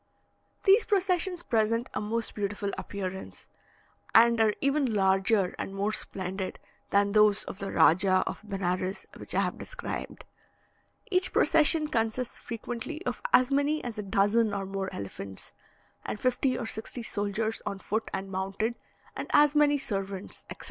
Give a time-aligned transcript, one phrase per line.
[0.63, 3.47] These processions present a most beautiful appearance,
[4.15, 6.57] and are even larger and more splendid
[6.89, 10.23] than those of the Rajah of Benares, which I have described.
[11.11, 15.51] Each procession consists frequently of as many as a dozen or more elephants,
[16.03, 18.77] and fifty or sixty soldiers on foot and mounted,
[19.15, 20.59] and as many servants, etc.